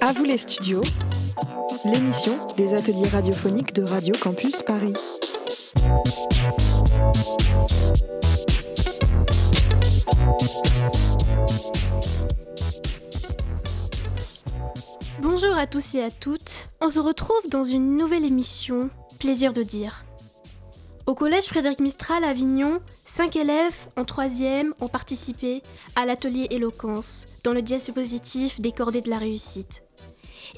[0.00, 0.82] À vous les studios,
[1.84, 4.92] l'émission des ateliers radiophoniques de Radio Campus Paris.
[15.20, 16.66] Bonjour à tous et à toutes.
[16.80, 20.04] On se retrouve dans une nouvelle émission, Plaisir de dire.
[21.04, 25.60] Au collège Frédéric Mistral à Avignon, cinq élèves en troisième ont participé
[25.96, 29.82] à l'atelier éloquence dans le diapositif des cordées de la réussite.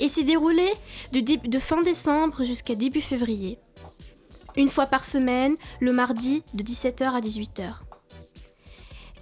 [0.00, 0.70] Et s'est déroulé
[1.12, 3.58] de, fin décembre jusqu'à début février.
[4.54, 7.76] Une fois par semaine, le mardi de 17h à 18h.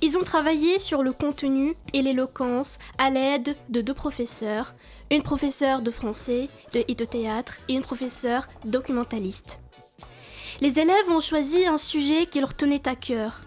[0.01, 4.75] Ils ont travaillé sur le contenu et l'éloquence à l'aide de deux professeurs,
[5.13, 9.62] une professeure de français et de théâtre et une professeure documentaliste.
[10.61, 13.41] Les élèves ont choisi un sujet qui leur tenait à cœur.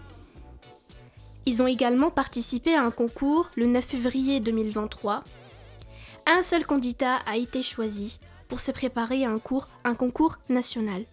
[1.46, 5.22] Ils ont également participé à un concours le 9 février 2023.
[6.26, 11.04] Un seul candidat a été choisi pour se préparer à un, cours, un concours national.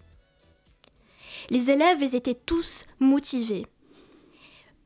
[1.50, 3.66] Les élèves étaient tous motivés.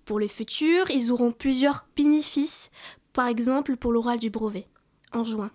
[0.04, 2.72] Pour le futur, ils auront plusieurs bénéfices,
[3.14, 4.68] par exemple pour l'oral du brevet,
[5.14, 5.52] en juin.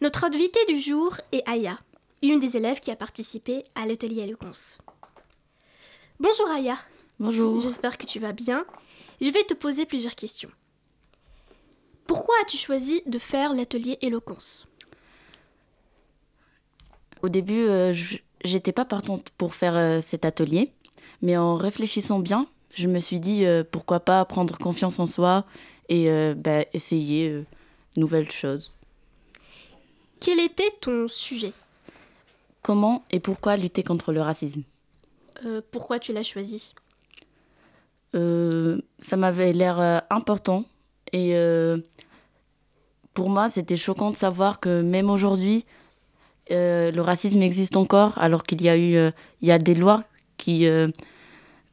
[0.00, 1.78] Notre invité du jour est Aya
[2.22, 4.78] une des élèves qui a participé à l'atelier éloquence.
[6.20, 6.76] Bonjour Aya.
[7.18, 7.60] Bonjour.
[7.60, 8.64] J'espère que tu vas bien.
[9.20, 10.50] Je vais te poser plusieurs questions.
[12.06, 14.66] Pourquoi as-tu choisi de faire l'atelier éloquence
[17.22, 17.92] Au début, euh,
[18.44, 20.72] j'étais pas partante pour faire euh, cet atelier,
[21.22, 25.44] mais en réfléchissant bien, je me suis dit euh, pourquoi pas prendre confiance en soi
[25.88, 27.44] et bah, essayer
[27.96, 28.72] nouvelles choses.
[30.20, 31.52] Quel était ton sujet?
[32.62, 34.62] Comment et pourquoi lutter contre le racisme
[35.44, 36.74] euh, Pourquoi tu l'as choisi
[38.14, 40.64] euh, Ça m'avait l'air euh, important
[41.12, 41.34] et
[43.12, 45.66] pour moi c'était choquant de savoir que même aujourd'hui
[46.48, 48.94] le racisme existe encore alors qu'il y a eu
[49.42, 50.04] il y a des lois
[50.38, 50.66] qui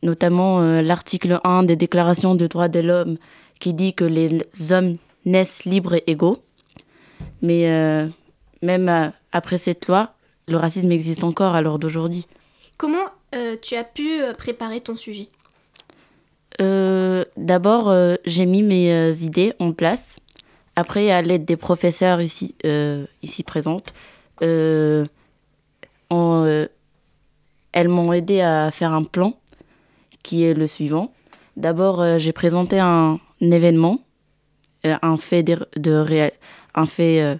[0.03, 3.17] notamment l'article 1 des déclarations des droits de l'homme
[3.61, 6.43] qui dit que les hommes naissent libres et égaux.
[7.41, 8.09] Mais
[8.61, 10.15] même après cette loi
[10.49, 12.27] le racisme existe encore à l'heure d'aujourd'hui.
[12.77, 13.05] Comment
[13.35, 15.27] euh, tu as pu euh, préparer ton sujet?
[16.61, 17.93] Euh, D'abord,
[18.25, 20.17] j'ai mis mes idées en place.
[20.75, 22.55] Après, à l'aide des professeurs ici,
[23.21, 23.93] ici présentes,
[24.41, 25.07] elles
[26.09, 26.53] m'ont
[28.13, 29.33] aidé à faire un plan
[30.23, 31.13] qui est le suivant.
[31.57, 33.99] D'abord, j'ai présenté un, événement,
[34.83, 36.31] un fait, de,
[36.75, 37.39] un fait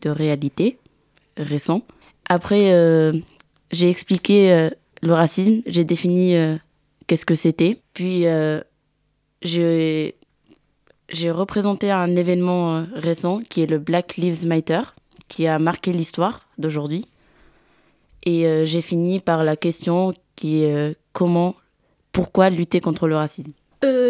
[0.00, 0.78] de réalité
[1.36, 1.82] récent.
[2.30, 3.12] Après, euh,
[3.72, 4.70] j'ai expliqué euh,
[5.02, 6.56] le racisme, j'ai défini euh,
[7.08, 7.80] qu'est-ce que c'était.
[7.92, 8.24] Puis,
[9.42, 10.14] j'ai
[11.32, 14.82] représenté un événement récent qui est le Black Lives Matter,
[15.26, 17.04] qui a marqué l'histoire d'aujourd'hui.
[18.24, 21.56] Et j'ai fini par la question qui est comment,
[22.12, 23.52] pourquoi lutter contre le racisme?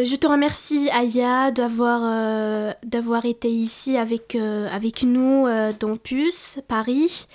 [0.00, 4.68] Euh, je te remercie Aya d'avoir euh, été ici avec, euh,
[5.02, 5.46] nous
[5.78, 7.26] dans Puce, Paris.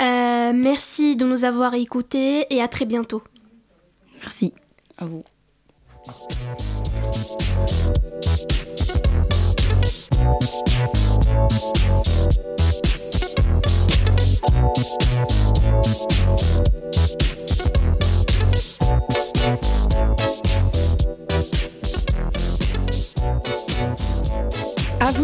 [0.00, 3.22] merci de nous avoir écoutés et à très bientôt.
[4.20, 4.52] Merci.
[4.98, 5.24] À vous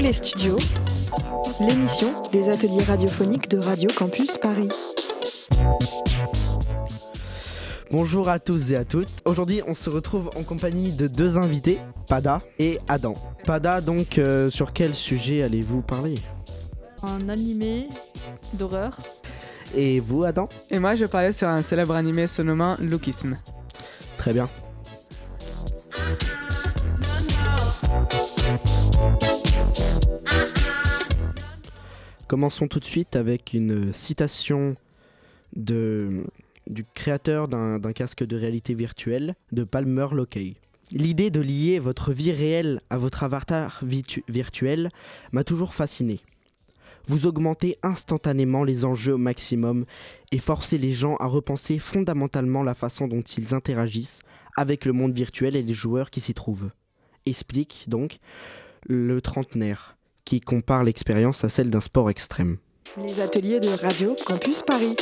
[0.08, 0.58] les studios,
[1.60, 4.70] l'émission des ateliers radiophoniques de Radio Campus Paris.
[7.90, 9.10] Bonjour à tous et à toutes.
[9.26, 13.16] Aujourd'hui, on se retrouve en compagnie de deux invités, Pada et Adam.
[13.44, 16.14] Pada, donc, euh, sur quel sujet allez-vous parler?
[17.02, 17.90] Un animé
[18.54, 18.96] d'horreur.
[19.76, 20.48] Et vous, Adam?
[20.70, 23.36] Et moi, je parlais sur un célèbre animé se nommant Lookisme.
[24.16, 24.48] Très bien.
[32.28, 34.76] Commençons tout de suite avec une citation
[35.56, 40.56] du créateur d'un casque de réalité virtuelle, de Palmer Lockey.
[40.92, 43.82] L'idée de lier votre vie réelle à votre avatar
[44.28, 44.90] virtuel
[45.32, 46.20] m'a toujours fasciné.
[47.06, 49.86] Vous augmentez instantanément les enjeux au maximum
[50.30, 54.20] et forcez les gens à repenser fondamentalement la façon dont ils interagissent
[54.54, 56.72] avec le monde virtuel et les joueurs qui s'y trouvent.
[57.24, 58.18] Explique donc
[58.86, 59.97] le trentenaire
[60.28, 62.58] qui compare l'expérience à celle d'un sport extrême.
[63.02, 64.94] Les ateliers de Radio Campus Paris.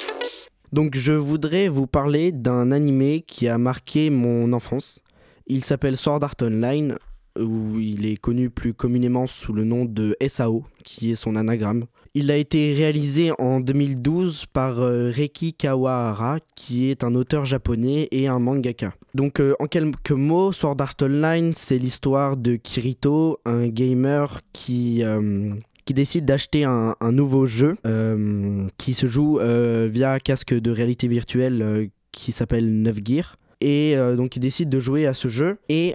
[0.73, 5.03] Donc je voudrais vous parler d'un animé qui a marqué mon enfance.
[5.49, 6.97] Il s'appelle Sword Art Online
[7.37, 11.87] où il est connu plus communément sous le nom de SAO, qui est son anagramme.
[12.19, 18.09] Il a été réalisé en 2012 par euh, Reiki Kawahara, qui est un auteur japonais
[18.11, 18.95] et un mangaka.
[19.13, 25.05] Donc euh, en quelques mots, Sword Art Online, c'est l'histoire de Kirito, un gamer qui,
[25.05, 25.53] euh,
[25.91, 31.91] décide d'acheter un, un nouveau jeu euh, qui se joue via casque de réalité virtuelle
[32.13, 33.37] qui s'appelle 9 Gear.
[33.61, 35.95] Et donc il décide de jouer à ce jeu et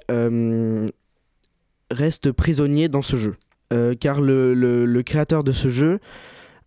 [1.90, 3.36] reste prisonnier dans ce jeu.
[3.72, 6.00] Euh, car le, le- créateur de ce jeu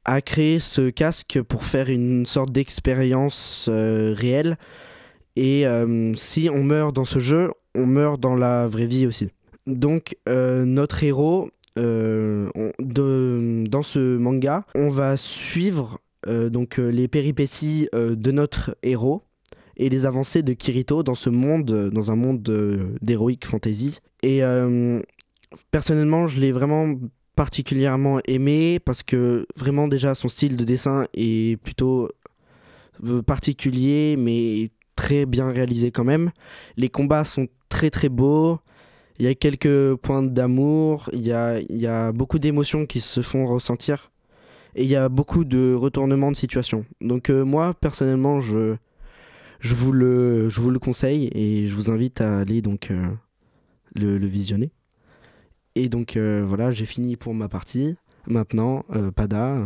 [0.04, 4.56] a créé ce casque pour faire une sorte d'expérience euh, réelle.
[5.36, 9.28] Et euh, si on meurt dans ce jeu, on meurt dans la vraie vie aussi.
[9.66, 18.76] Donc notre héros, de- dans ce manga, on va suivre donc, les péripéties de notre
[18.82, 19.22] héros
[19.76, 22.42] et les avancées de Kirito dans ce monde, dans un monde
[23.02, 23.98] d'héroïque fantasy.
[24.22, 24.40] Et
[25.70, 26.94] personnellement, je l'ai vraiment
[27.36, 32.08] particulièrement aimé parce que vraiment déjà son style de dessin est plutôt
[33.04, 36.30] euh, particulier mais très bien réalisé quand même.
[36.76, 38.60] Les combats sont très très beaux.
[39.18, 43.00] Il y a quelques points d'amour, il y a, il y a beaucoup d'émotions qui
[43.00, 44.10] se font ressentir
[44.74, 46.84] et il y a beaucoup de retournements de situation.
[47.00, 48.76] Donc euh, moi personnellement je,
[49.60, 53.04] je, vous le, je vous le conseille et je vous invite à aller donc euh,
[53.94, 54.70] le, le visionner.
[55.74, 57.96] Et donc euh, voilà, j'ai fini pour ma partie.
[58.26, 59.58] Maintenant, euh, Pada,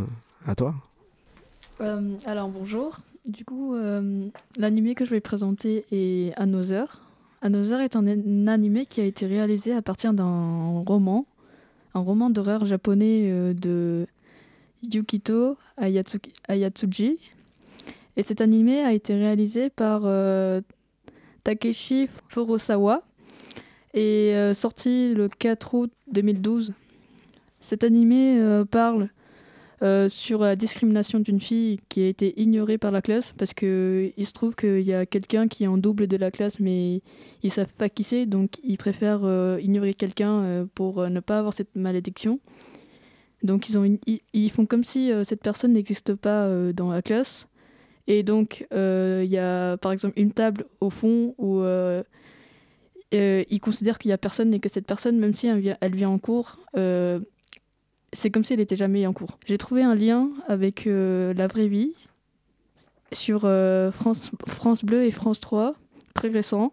[0.46, 0.74] à toi.
[1.80, 2.98] Euh, alors bonjour.
[3.26, 3.74] Du coup,
[4.56, 7.02] l'animé que je vais présenter est Another.
[7.42, 11.26] Another est un, an- animé qui a été réalisé à partir d'un roman,
[11.94, 14.06] un roman d'horreur japonais de
[14.82, 17.18] Yukito Ayatsuji.
[18.16, 20.02] Et cet animé a été réalisé par
[21.44, 23.02] Takeshi Furusawa
[23.94, 26.72] et euh, sorti le 4 août 2012.
[27.60, 29.08] Cet animé euh, parle
[29.82, 34.10] euh, sur la discrimination d'une fille qui a été ignorée par la classe parce que
[34.16, 37.02] il se trouve qu'il y a quelqu'un qui est en double de la classe mais
[37.42, 41.52] ils savent pas qui c'est donc ils préfèrent euh, ignorer quelqu'un pour ne pas avoir
[41.52, 42.40] cette malédiction.
[43.44, 47.46] Donc ils, font comme si cette personne n'existe pas dans la classe.
[48.08, 51.62] Et donc il y a par exemple une table au fond où
[53.14, 55.76] euh, ils considèrent qu'il y a personne et que cette personne, même si elle vient,
[55.82, 57.20] vient en cours, euh,
[58.12, 59.38] c'est comme si elle n'était jamais en cours.
[59.46, 61.92] J'ai trouvé un lien avec euh, la vraie vie
[63.12, 65.74] sur euh, France, France Bleu et France 3,
[66.14, 66.72] très récent,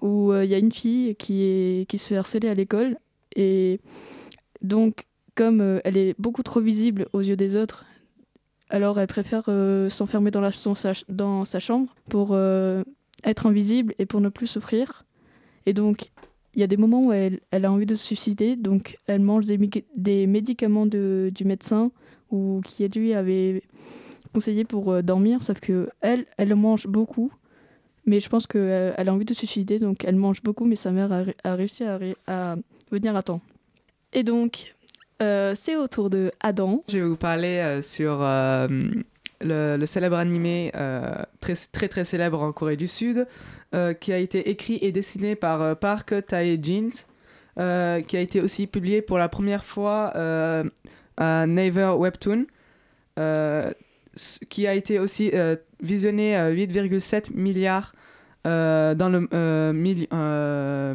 [0.00, 2.96] où il y a une fille qui, est, qui se fait harceler à l'école.
[3.36, 3.80] Et
[4.62, 7.84] donc, comme elle est beaucoup trop visible aux yeux des autres,
[8.70, 9.44] alors elle préfère
[9.90, 12.34] s'enfermer dans, sa, dans sa chambre pour
[13.24, 15.04] être invisible et pour ne plus souffrir.
[15.66, 16.10] Et donc,
[16.54, 19.46] il y a des moments où elle, a envie de se suicider, donc elle mange
[19.46, 19.58] des,
[19.96, 21.90] des médicaments de- du médecin
[22.30, 23.62] ou qui lui avait
[24.34, 27.32] conseillé pour euh, dormir, sauf que elle, elle mange beaucoup,
[28.06, 30.76] mais je pense qu'elle elle a envie de se suicider, donc elle mange beaucoup, mais
[30.76, 32.56] sa mère a, ré- a réussi à, à
[32.90, 33.40] venir à temps.
[34.12, 34.74] Et donc,
[35.22, 36.82] euh, c'est au tour de Adam.
[36.88, 38.18] Je vais vous parler euh, sur
[39.42, 40.72] le, le célèbre animé
[41.40, 43.26] très, très très célèbre en Corée du Sud,
[43.94, 46.88] qui a été écrit et dessiné par euh, Park Tae-jin,
[47.58, 50.64] euh, qui a été aussi publié pour la première fois euh,
[51.16, 52.46] à Naver Webtoon,
[53.18, 53.70] euh,
[54.48, 57.94] qui a été aussi euh, visionné euh, 8,7 milliards
[58.46, 59.72] euh, dans le euh,
[60.12, 60.94] euh,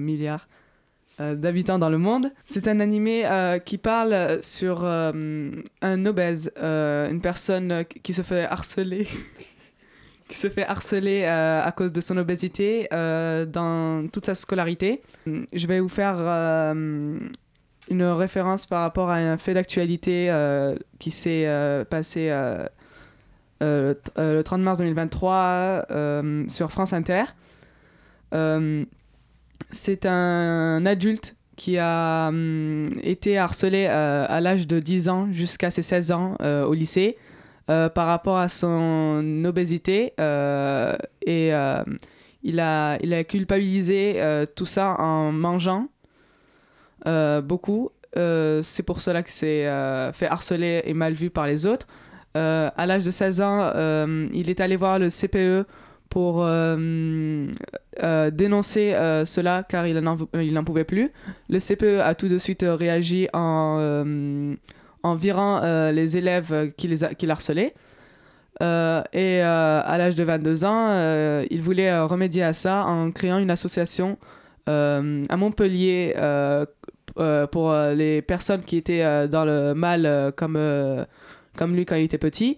[1.22, 2.32] euh, d'habitants dans le monde.
[2.46, 8.22] C'est un animé euh, qui parle sur euh, un obèse, euh, une personne qui se
[8.22, 9.08] fait harceler,
[10.30, 15.02] qui se fait harceler euh, à cause de son obésité euh, dans toute sa scolarité.
[15.28, 17.20] Je vais vous faire euh,
[17.90, 22.66] une référence par rapport à un fait d'actualité euh, qui s'est euh, passé euh,
[23.64, 27.24] euh, le t- euh, le 30 mars 2023 euh, sur France Inter.
[28.34, 28.84] Euh,
[29.72, 32.32] c'est un adulte qui a
[33.04, 37.18] été harcelé euh, à l'âge de 10 ans jusqu'à ses 16 ans euh, au lycée
[37.68, 40.96] euh, par rapport à son obésité euh,
[41.26, 41.84] et euh,
[42.44, 44.22] il, a, il a culpabilisé
[44.56, 45.88] tout ça en mangeant
[47.44, 47.90] beaucoup.
[48.14, 49.64] C'est pour cela que c'est
[50.14, 51.88] fait harceler et mal vu par les autres.
[52.36, 53.72] À l'âge de 16 ans,
[54.32, 55.68] il est allé voir le CPE
[56.10, 56.46] pour
[58.32, 58.94] dénoncer
[59.26, 61.12] cela car il n'en pouvait plus.
[61.50, 64.56] Le CPE a tout de suite réagi en,
[65.06, 67.76] en virant euh, les élèves qui, les a, qui l'harcelaient.
[68.64, 73.38] Euh, et euh, à l'âge de 22 ans, il voulait remédier à ça en créant
[73.38, 74.18] une association
[74.66, 76.16] à Montpellier
[77.52, 80.58] pour les personnes qui étaient dans le mal comme,
[81.56, 82.58] comme lui quand il était petit.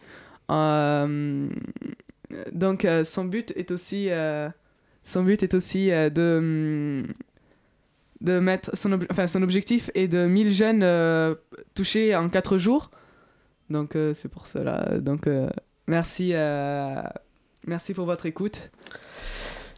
[2.54, 4.10] Donc son but est aussi,
[5.04, 7.08] son but est aussi de, hum,
[8.21, 11.36] de mettre son, enfin, son objectif est de 1000 jeunes euh,
[11.75, 12.91] touchés en 4 jours.
[13.69, 14.97] Donc euh, c'est pour cela.
[15.00, 15.50] Donc euh,
[15.88, 16.33] merci,
[17.65, 18.71] merci pour votre écoute.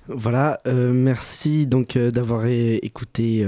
[0.08, 3.46] Voilà, merci donc d'avoir écouté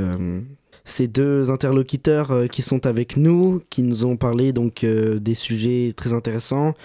[0.86, 6.14] ces deux interlocuteurs qui sont avec nous, qui nous ont parlé donc des sujets très
[6.14, 6.76] intéressants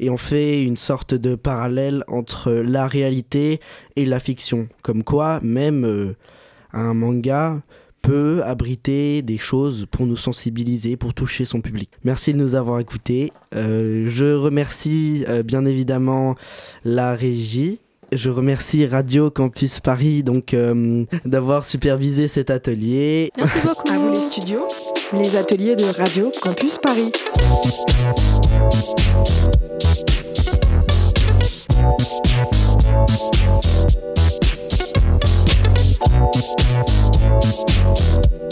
[0.00, 3.60] et on fait une sorte de parallèle entre la réalité
[3.96, 4.68] et la fiction.
[4.80, 6.14] Comme quoi, même
[6.72, 7.60] un manga
[8.06, 11.90] peut abriter des choses pour nous sensibiliser, pour toucher son public.
[12.04, 13.32] Merci de nous avoir écoutés.
[13.54, 16.36] Euh, je remercie euh, bien évidemment
[16.84, 17.80] la régie.
[18.12, 23.32] Je remercie Radio Campus Paris donc euh, d'avoir supervisé cet atelier.
[23.36, 23.88] Merci beaucoup.
[23.90, 24.68] À vous les studios,
[25.12, 27.12] les ateliers de Radio Campus Paris.
[36.18, 36.40] Thank
[38.40, 38.45] you.